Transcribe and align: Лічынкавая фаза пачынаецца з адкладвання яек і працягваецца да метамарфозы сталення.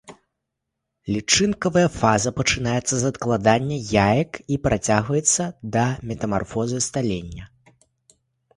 Лічынкавая 1.15 1.83
фаза 1.97 2.31
пачынаецца 2.39 2.95
з 3.03 3.13
адкладвання 3.13 3.77
яек 4.07 4.31
і 4.55 4.59
працягваецца 4.65 5.43
да 5.79 5.87
метамарфозы 6.13 6.77
сталення. 6.91 7.43